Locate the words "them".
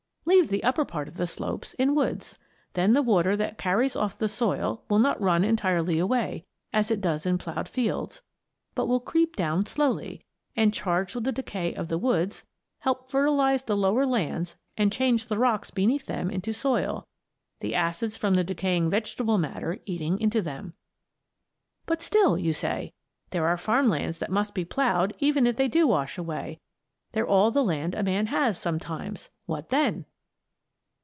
16.05-16.29, 20.41-20.73